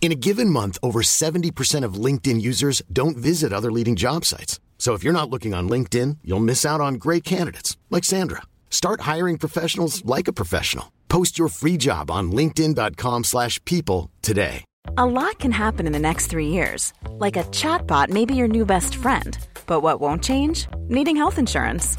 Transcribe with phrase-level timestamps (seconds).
[0.00, 4.58] In a given month, over 70% of LinkedIn users don't visit other leading job sites.
[4.78, 8.42] So if you're not looking on LinkedIn, you'll miss out on great candidates like Sandra.
[8.70, 10.92] Start hiring professionals like a professional.
[11.10, 14.64] Post your free job on linkedin.com/people today.
[14.96, 16.92] A lot can happen in the next three years.
[17.18, 19.36] Like a chatbot may be your new best friend.
[19.66, 20.66] But what won't change?
[20.88, 21.98] Needing health insurance.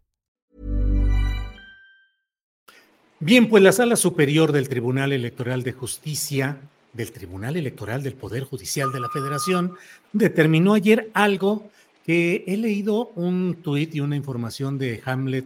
[3.23, 6.57] Bien, pues la Sala Superior del Tribunal Electoral de Justicia,
[6.93, 9.73] del Tribunal Electoral del Poder Judicial de la Federación,
[10.11, 11.69] determinó ayer algo
[12.03, 15.45] que he leído un tuit y una información de Hamlet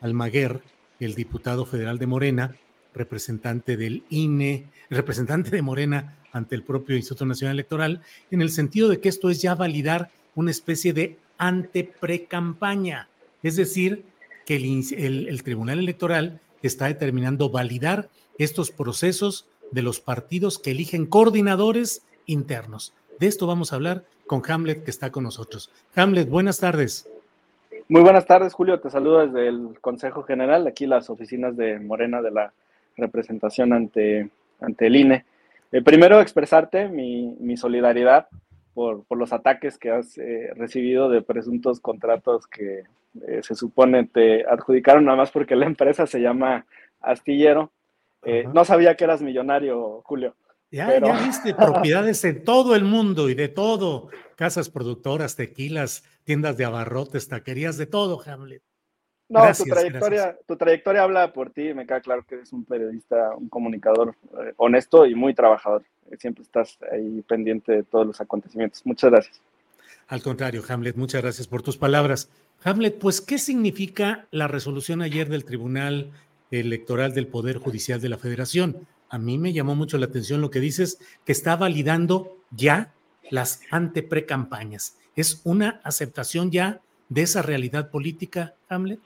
[0.00, 0.60] Almaguer,
[0.98, 2.56] el diputado federal de Morena,
[2.92, 8.02] representante del INE, representante de Morena ante el propio Instituto Nacional Electoral,
[8.32, 13.08] en el sentido de que esto es ya validar una especie de ante-precampaña,
[13.44, 14.02] es decir,
[14.44, 14.64] que el,
[14.96, 18.08] el- el Tribunal Electoral está determinando validar
[18.38, 22.92] estos procesos de los partidos que eligen coordinadores internos.
[23.18, 25.70] De esto vamos a hablar con Hamlet, que está con nosotros.
[25.94, 27.08] Hamlet, buenas tardes.
[27.88, 28.80] Muy buenas tardes, Julio.
[28.80, 32.52] Te saludo desde el Consejo General, aquí las oficinas de Morena de la
[32.96, 34.30] representación ante,
[34.60, 35.24] ante el INE.
[35.72, 38.28] Eh, primero, expresarte mi, mi solidaridad
[38.74, 42.84] por, por los ataques que has eh, recibido de presuntos contratos que
[43.26, 46.66] eh, se supone te adjudicaron nada más porque la empresa se llama
[47.00, 47.72] Astillero.
[48.24, 50.34] Eh, no sabía que eras millonario, Julio.
[50.70, 54.08] Ya, Pero- ya viste propiedades en todo el mundo y de todo.
[54.36, 58.62] Casas productoras, tequilas, tiendas de abarrotes, taquerías, de todo, Hamlet.
[59.28, 62.64] No, Gracias, tu trayectoria, tu trayectoria habla por ti, me queda claro que eres un
[62.66, 65.84] periodista, un comunicador eh, honesto y muy trabajador.
[66.18, 68.84] Siempre estás ahí pendiente de todos los acontecimientos.
[68.84, 69.40] Muchas gracias.
[70.12, 72.30] Al contrario, Hamlet, muchas gracias por tus palabras.
[72.64, 76.10] Hamlet, pues, ¿qué significa la resolución ayer del Tribunal
[76.50, 78.86] Electoral del Poder Judicial de la Federación?
[79.08, 82.92] A mí me llamó mucho la atención lo que dices, que está validando ya
[83.30, 84.98] las ante-precampañas.
[85.16, 89.00] ¿Es una aceptación ya de esa realidad política, Hamlet?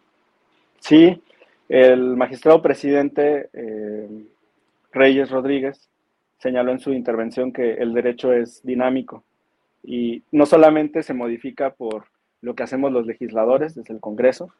[0.80, 1.22] Sí,
[1.68, 4.08] el magistrado presidente eh,
[4.90, 5.88] Reyes Rodríguez
[6.40, 9.22] señaló en su intervención que el derecho es dinámico
[9.82, 12.06] y no solamente se modifica por
[12.40, 14.52] lo que hacemos los legisladores desde el Congreso,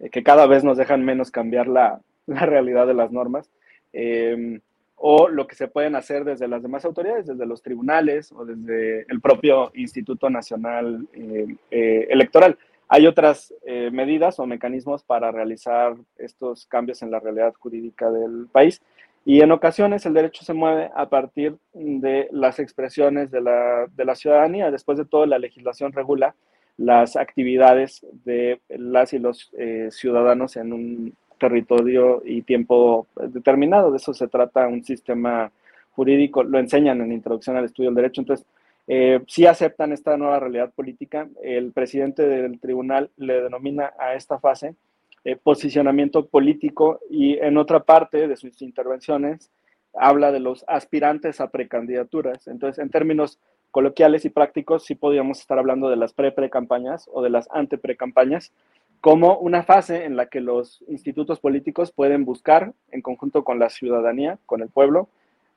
[0.00, 3.50] eh, que cada vez nos dejan menos cambiar la, realidad de las normas,
[3.92, 4.60] eh,
[4.96, 9.04] o lo que se pueden hacer desde las demás autoridades, desde los tribunales o desde
[9.08, 12.56] el propio Instituto Nacional eh, eh, Electoral.
[12.88, 18.46] Hay otras eh, medidas o mecanismos para realizar estos cambios en la realidad jurídica del
[18.50, 18.80] país
[19.24, 24.04] y en ocasiones el derecho se mueve a partir de las expresiones de la, de
[24.04, 24.70] la ciudadanía.
[24.70, 26.34] Después de todo, la legislación regula
[26.76, 33.90] las actividades de las y los eh, ciudadanos en un territorio y tiempo determinado.
[33.90, 35.50] De eso se trata un sistema
[35.92, 38.20] jurídico, lo enseñan en Introducción al Estudio del Derecho.
[38.20, 38.46] Entonces,
[38.86, 41.28] eh, sí aceptan esta nueva realidad política.
[41.42, 44.74] El presidente del tribunal le denomina a esta fase
[45.24, 49.50] eh, posicionamiento político y en otra parte de sus intervenciones
[49.94, 52.46] habla de los aspirantes a precandidaturas.
[52.46, 53.38] Entonces, en términos
[53.70, 58.52] coloquiales y prácticos, sí podríamos estar hablando de las pre-precampañas o de las ante-precampañas
[59.00, 63.68] como una fase en la que los institutos políticos pueden buscar, en conjunto con la
[63.68, 65.08] ciudadanía, con el pueblo,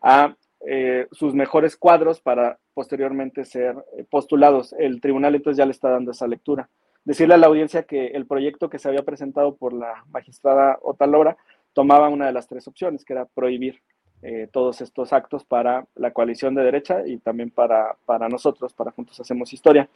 [0.02, 0.36] a
[0.66, 4.74] eh, sus mejores cuadros para posteriormente ser eh, postulados.
[4.74, 6.70] El tribunal entonces ya le está dando esa lectura.
[7.08, 11.38] Decirle a la audiencia que el proyecto que se había presentado por la magistrada Otalora
[11.72, 13.80] tomaba una de las tres opciones, que era prohibir
[14.22, 18.92] eh, todos estos actos para la coalición de derecha y también para, para nosotros, para
[18.92, 19.88] Juntos Hacemos Historia.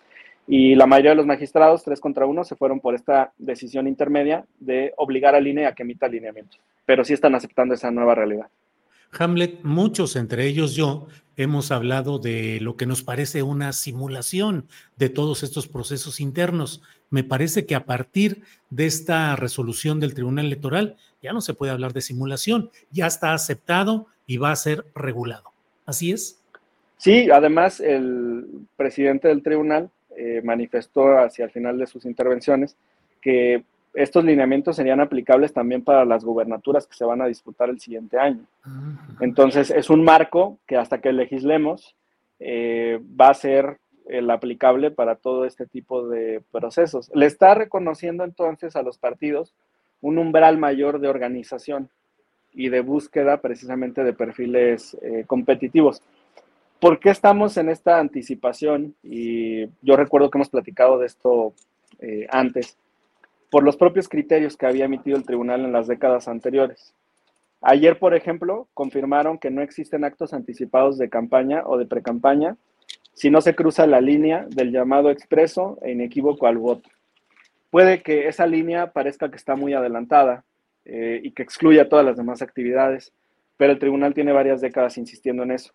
[0.47, 4.45] Y la mayoría de los magistrados, tres contra uno, se fueron por esta decisión intermedia
[4.61, 6.61] de obligar al INE a que emita alineamientos.
[6.85, 8.47] Pero sí están aceptando esa nueva realidad.
[9.19, 15.09] Hamlet, muchos, entre ellos yo, hemos hablado de lo que nos parece una simulación de
[15.09, 16.81] todos estos procesos internos.
[17.11, 21.71] Me parece que a partir de esta resolución del Tribunal Electoral ya no se puede
[21.71, 25.43] hablar de simulación, ya está aceptado y va a ser regulado.
[25.85, 26.41] ¿Así es?
[26.97, 28.45] Sí, además el
[28.77, 32.77] presidente del tribunal eh, manifestó hacia el final de sus intervenciones
[33.19, 33.63] que
[33.93, 38.17] estos lineamientos serían aplicables también para las gubernaturas que se van a disputar el siguiente
[38.17, 38.45] año.
[39.19, 41.95] Entonces, es un marco que hasta que legislemos
[42.39, 43.80] eh, va a ser
[44.11, 47.09] el aplicable para todo este tipo de procesos.
[47.15, 49.53] Le está reconociendo entonces a los partidos
[50.01, 51.89] un umbral mayor de organización
[52.53, 56.01] y de búsqueda precisamente de perfiles eh, competitivos.
[56.79, 58.95] ¿Por qué estamos en esta anticipación?
[59.03, 61.53] Y yo recuerdo que hemos platicado de esto
[61.99, 62.77] eh, antes
[63.49, 66.93] por los propios criterios que había emitido el tribunal en las décadas anteriores.
[67.61, 72.57] Ayer, por ejemplo, confirmaron que no existen actos anticipados de campaña o de precampaña
[73.13, 76.89] si no se cruza la línea del llamado expreso e inequívoco al voto.
[77.69, 80.43] Puede que esa línea parezca que está muy adelantada
[80.85, 83.13] eh, y que excluya todas las demás actividades,
[83.57, 85.73] pero el tribunal tiene varias décadas insistiendo en eso.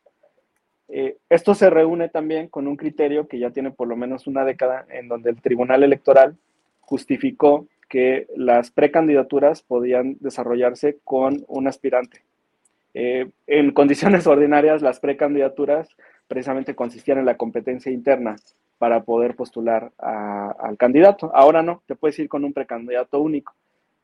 [0.88, 4.44] Eh, esto se reúne también con un criterio que ya tiene por lo menos una
[4.44, 6.36] década en donde el tribunal electoral
[6.80, 12.22] justificó que las precandidaturas podían desarrollarse con un aspirante.
[12.94, 15.88] Eh, en condiciones ordinarias, las precandidaturas
[16.28, 18.36] precisamente consistían en la competencia interna
[18.78, 21.30] para poder postular al candidato.
[21.34, 23.54] Ahora no, te puedes ir con un precandidato único.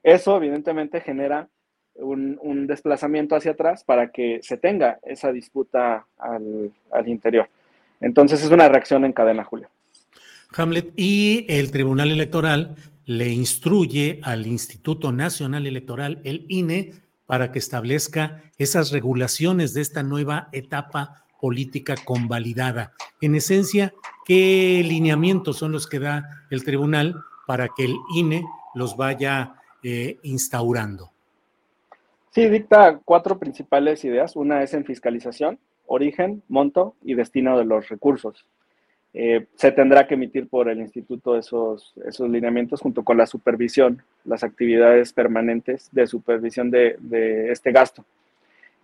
[0.03, 1.49] Eso evidentemente genera
[1.95, 7.49] un, desplazamiento hacia atrás para que se tenga esa disputa al, al interior.
[8.01, 9.69] Entonces es una reacción en cadena, Julio.
[10.55, 16.93] Hamlet, y el Tribunal Electoral le instruye al Instituto Nacional Electoral, el INE,
[17.27, 22.93] para que establezca esas regulaciones de esta nueva etapa política convalidada.
[23.21, 23.93] En esencia,
[24.25, 27.17] ¿qué lineamientos son los que da el tribunal
[27.49, 28.45] para que el INE
[28.77, 31.11] los vaya eh, instaurando?
[32.31, 34.37] Sí, dicta cuatro principales ideas.
[34.37, 38.47] Una es en fiscalización, origen, monto y destino de los recursos.
[39.13, 44.01] Eh, se tendrá que emitir por el instituto esos, esos lineamientos junto con la supervisión,
[44.25, 48.05] las actividades permanentes de supervisión de, este gasto.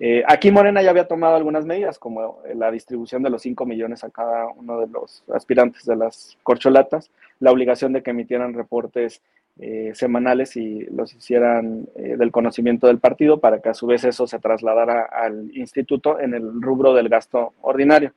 [0.00, 4.04] Eh, aquí Morena ya había tomado algunas medidas, como la distribución de los 5 millones
[4.04, 7.10] a cada uno de los aspirantes de las corcholatas,
[7.40, 9.22] la obligación de que emitieran reportes
[9.60, 14.28] eh, semanales y los hicieran del conocimiento del partido para que a su vez eso
[14.28, 18.12] se trasladara al instituto en el rubro del gasto ordinario.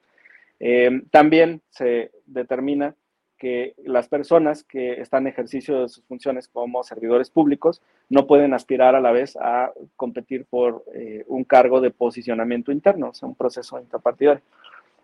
[0.63, 2.93] Eh, también se determina
[3.41, 8.53] que las personas que están en ejercicio de sus funciones como servidores públicos no pueden
[8.53, 13.27] aspirar a la vez a competir por eh, un cargo de posicionamiento interno, o sea,
[13.27, 14.43] un proceso interpartidario.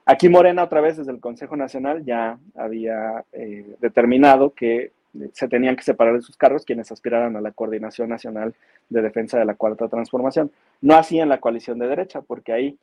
[0.05, 4.91] Aquí Morena, otra vez desde el Consejo Nacional, ya había eh, determinado que
[5.33, 8.53] se tenían que separar de sus cargos quienes aspiraran a la Coordinación Nacional
[8.87, 10.51] de Defensa de la Cuarta Transformación.
[10.79, 12.77] No así en la coalición de derecha, porque ahí,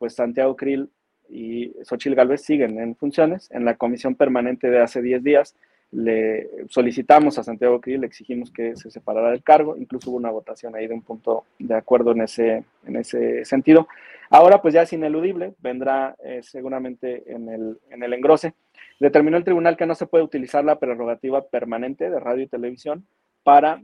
[0.00, 0.90] pues Santiago Krill
[1.28, 3.50] y Xochil Gálvez siguen en funciones.
[3.50, 5.56] En la comisión permanente de hace 10 días
[5.92, 10.30] le solicitamos a Santiago Krill, le exigimos que se separara del cargo, incluso hubo una
[10.30, 13.86] votación ahí de un punto de acuerdo en ese, en ese sentido.
[14.28, 18.54] Ahora pues ya es ineludible, vendrá eh, seguramente en el, en el engrose.
[18.98, 23.06] Determinó el tribunal que no se puede utilizar la prerrogativa permanente de radio y televisión
[23.44, 23.80] para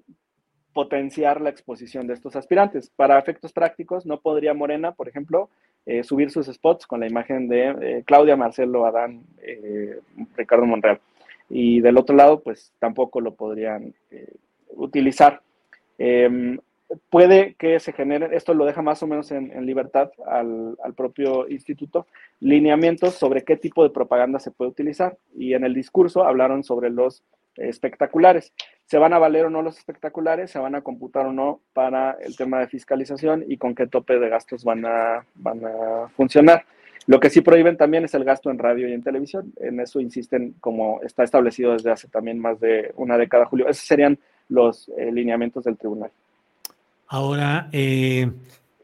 [0.72, 2.90] potenciar la exposición de estos aspirantes.
[2.96, 5.48] Para efectos prácticos, no podría Morena, por ejemplo,
[5.84, 9.98] eh, subir sus spots con la imagen de eh, Claudia, Marcelo, Adán, eh,
[10.36, 11.00] Ricardo Monreal.
[11.50, 13.92] Y del otro lado, pues tampoco lo podrían
[14.70, 15.42] utilizar.
[15.98, 16.58] Em,
[17.10, 22.06] puede que se generen, esto lo deja más o menos en, libertad al, propio instituto,
[22.40, 25.16] lineamientos sobre qué tipo de propaganda se puede utilizar.
[25.36, 27.22] Y en el discurso hablaron sobre los
[27.56, 28.52] espectaculares.
[28.86, 30.50] ¿Se van a valer o no los espectaculares?
[30.50, 33.44] ¿Se van a computar o no para el tema de fiscalización?
[33.48, 36.66] ¿Y con qué tope de gastos van a, van a funcionar?
[37.06, 39.52] Lo que sí prohíben también es el gasto en radio y en televisión.
[39.60, 43.68] En eso insisten como está establecido desde hace también más de una década, Julio.
[43.68, 46.10] Esos serían los eh, lineamientos del tribunal.
[47.08, 48.30] Ahora, eh,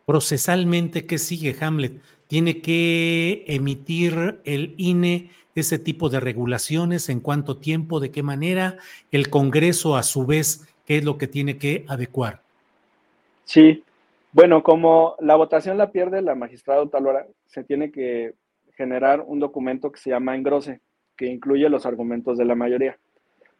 [0.04, 2.00] procesalmente, ¿qué sigue Hamlet?
[2.26, 7.08] ¿Tiene que emitir el INE ese tipo de regulaciones?
[7.08, 8.00] ¿En cuánto tiempo?
[8.00, 8.76] ¿De qué manera?
[9.10, 12.42] El Congreso, a su vez, ¿qué es lo que tiene que adecuar?
[13.44, 13.82] Sí,
[14.32, 18.34] bueno, como la votación la pierde la magistrada Talora, se tiene que
[18.76, 20.80] generar un documento que se llama engrose,
[21.16, 22.96] que incluye los argumentos de la mayoría.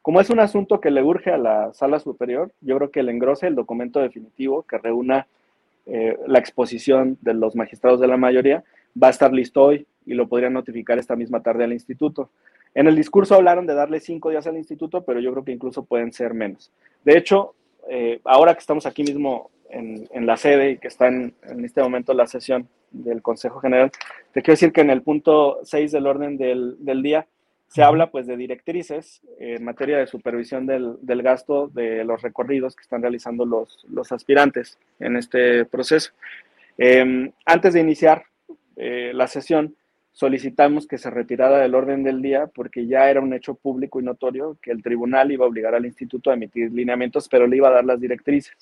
[0.03, 3.09] Como es un asunto que le urge a la sala superior, yo creo que el
[3.09, 5.27] engrose, el documento definitivo que reúna
[5.87, 8.63] eh, la exposición de los magistrados de la mayoría,
[9.03, 12.31] va a estar listo hoy y lo podrían notificar esta misma tarde al instituto.
[12.75, 15.85] En el discurso hablaron de darle cinco días al instituto, pero yo creo que incluso
[15.85, 16.73] pueden ser menos.
[17.05, 17.55] De hecho,
[17.89, 22.15] eh, ahora que estamos aquí mismo en, la sede y que está en, este momento
[22.15, 23.91] la sesión del Consejo General,
[24.33, 27.27] te quiero decir que en el punto 6 del orden del, del día
[27.69, 32.75] se habla pues de directrices en materia de supervisión del, del, gasto de los recorridos
[32.75, 36.13] que están realizando los, los aspirantes en este proceso.
[36.79, 38.25] Em, antes de iniciar
[38.77, 39.75] eh, la sesión,
[40.19, 44.03] solicitamos que se retirara del orden del día porque ya era un hecho público y
[44.03, 47.69] notorio que el tribunal iba a obligar al instituto a emitir lineamientos, pero le iba
[47.69, 48.53] a dar las directrices.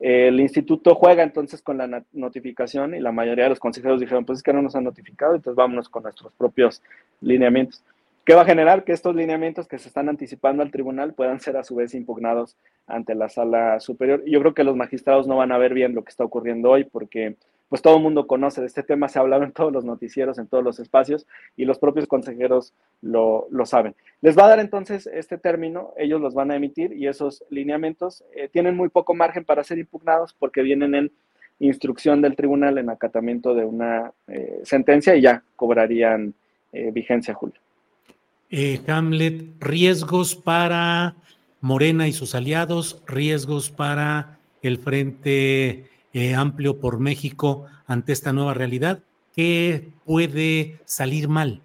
[0.00, 4.38] El instituto juega entonces con la notificación y la mayoría de los consejeros dijeron, pues
[4.38, 6.82] es que no nos han notificado, entonces vámonos con nuestros propios
[7.20, 7.84] lineamientos.
[8.24, 8.84] ¿Qué va a generar?
[8.84, 12.56] Que estos lineamientos que se están anticipando al tribunal puedan ser a su vez impugnados
[12.86, 14.24] ante la sala superior.
[14.24, 16.84] Yo creo que los magistrados no van a ver bien lo que está ocurriendo hoy
[16.84, 17.36] porque
[17.68, 20.38] pues todo el mundo conoce de este tema, se ha hablado en todos los noticieros,
[20.38, 22.72] en todos los espacios, y los propios consejeros
[23.02, 23.94] lo, saben.
[24.22, 28.24] Les va a dar entonces este término, ellos los van a emitir y esos lineamientos
[28.34, 31.12] eh, tienen muy poco margen para ser impugnados porque vienen en
[31.60, 36.34] instrucción del tribunal en acatamiento de una eh, sentencia y ya cobrarían
[36.72, 37.60] eh, vigencia, Julio.
[38.86, 41.16] Hamlet, riesgos para
[41.60, 45.84] Morena y sus aliados, riesgos para el Frente
[46.18, 49.00] eh, amplio por México ante esta nueva realidad?
[49.36, 51.60] ¿Qué puede salir mal?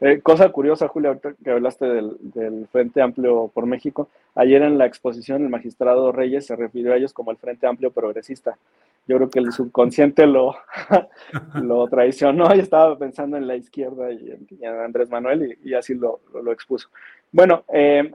[0.00, 4.86] Eh, cosa curiosa, Julia, ahorita que hablaste del, Frente Amplio por México, ayer en la
[4.86, 8.58] exposición el magistrado Reyes se refirió a ellos como el Frente Amplio Progresista.
[9.06, 10.56] Yo creo que el subconsciente lo,
[11.62, 16.20] lo traicionó y estaba pensando en la izquierda y en, Andrés Manuel y, así lo,
[16.50, 16.88] expuso.
[17.30, 18.12] Bueno, eh,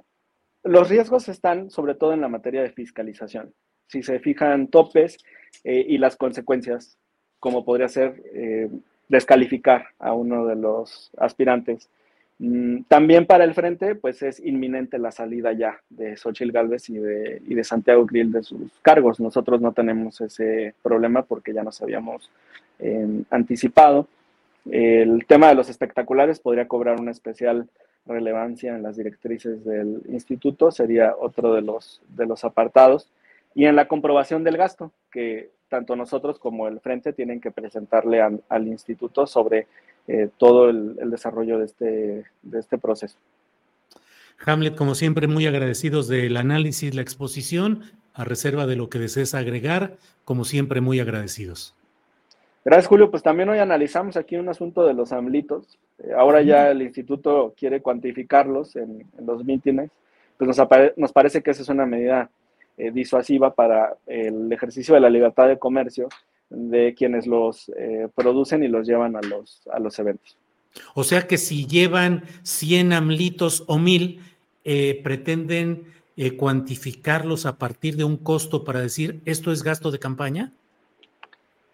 [0.64, 3.54] los riesgos están sobre todo en la materia de fiscalización
[3.88, 5.18] si se fijan topes
[5.64, 6.98] eh, y las consecuencias,
[7.40, 8.70] como podría ser eh,
[9.10, 11.90] descalificar a uno de los aspirantes.
[12.40, 16.98] Mm, también para el frente, pues es inminente la salida ya de Xochitl Galvez y
[16.98, 19.20] de, y de Santiago Grill de sus cargos.
[19.20, 22.30] Nosotros no tenemos ese problema porque ya nos habíamos
[22.80, 24.08] em, anticipado.
[24.70, 27.68] El tema de los espectaculares podría cobrar una especial
[28.06, 33.10] relevancia en las directrices del instituto, sería otro de los, de los apartados
[33.58, 38.22] y en la comprobación del gasto, que tanto nosotros como el Frente tienen que presentarle
[38.22, 39.66] al, instituto sobre
[40.08, 43.18] eh, todo el, desarrollo de este, de este proceso.
[44.46, 47.82] Hamlet, como siempre, muy agradecidos del análisis, la exposición,
[48.14, 51.76] a reserva de lo que desees agregar, como siempre, muy agradecidos.
[52.64, 53.10] Gracias, Julio.
[53.10, 55.80] Pues también hoy analizamos aquí un asunto de los AMLitos.
[55.98, 59.90] Eh, ahora ya el instituto quiere cuantificarlos en, los mítines.
[60.38, 62.30] Pues nos, nos parece que esa es una medida
[62.80, 66.10] eh, disuasiva para el ejercicio de la libertad de comercio
[66.48, 70.38] de quienes los eh, producen y los llevan a los, a los eventos.
[70.94, 74.22] O sea que si llevan 100 amlitos o 1000,
[74.64, 75.86] eh, pretenden
[76.36, 80.52] cuantificarlos a partir de un costo para decir esto es gasto de campaña?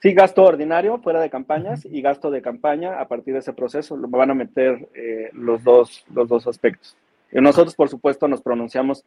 [0.02, 3.96] Sí, gasto ordinario fuera de campañas y gasto de campaña a partir de ese proceso.
[3.96, 4.90] Lo van a meter
[5.32, 6.98] los, dos, los dos aspectos.
[7.34, 9.04] Y nosotros, por supuesto, nos pronunciamos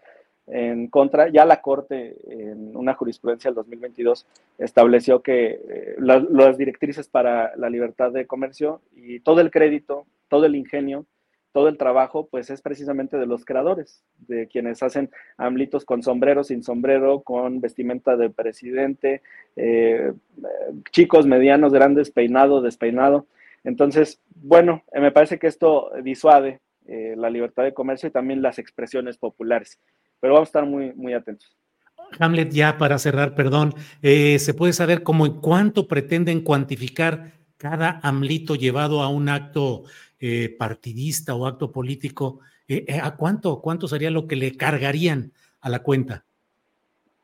[0.46, 1.28] en contra.
[1.28, 4.26] Ya la Corte, en una jurisprudencia del 2022,
[4.58, 10.46] estableció que eh, las directrices para la libertad de comercio y todo el crédito, todo
[10.46, 11.06] el ingenio,
[11.52, 16.44] todo el trabajo, pues es precisamente de los creadores, de quienes hacen amlitos con sombrero,
[16.44, 19.22] sin sombrero, con vestimenta de presidente,
[19.56, 20.12] eh,
[20.90, 23.26] chicos, medianos, grandes, peinado, despeinado.
[23.64, 28.58] Entonces, bueno, me parece que esto disuade eh, la libertad de comercio y también las
[28.58, 29.80] expresiones populares
[30.20, 31.56] pero vamos a estar muy, muy atentos.
[32.18, 38.00] Hamlet, ya para cerrar, perdón, eh, ¿se puede saber cómo y cuánto pretenden cuantificar cada
[38.02, 39.85] AMLito llevado a un acto
[40.20, 42.40] eh, partidista o acto político?
[42.68, 46.25] Eh, ¿A cuánto, cuánto sería lo que le cargarían a la cuenta?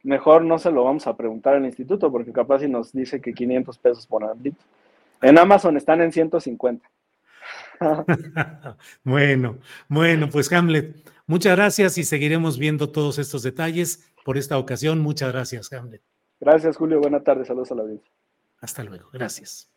[0.03, 3.33] Mejor no se lo vamos a preguntar al instituto porque capaz si nos dice que
[3.33, 4.63] 500 pesos por AMLito.
[5.21, 6.89] En Amazon están en 150.
[9.05, 15.00] bueno, bueno, pues Hamlet, muchas gracias y seguiremos viendo todos estos detalles por esta ocasión.
[15.00, 16.02] Muchas gracias, Hamlet.
[16.41, 17.00] Gracias, Julio.
[17.00, 17.47] Buenas tardes.
[17.47, 18.11] Saludos a la audiencia.
[18.61, 19.09] Hasta luego.
[19.12, 19.69] Gracias.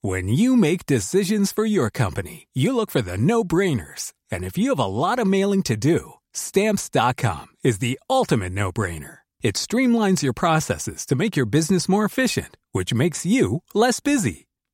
[0.00, 4.12] When you make decisions for your company, you look for the no-brainers.
[4.30, 9.18] And if you have a lot of mailing to do, stamps.com is the ultimate no-brainer.
[9.42, 14.47] It streamlines your processes to make your business more efficient, which makes you less busy.